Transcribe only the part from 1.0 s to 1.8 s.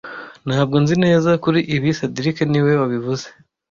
neza kuri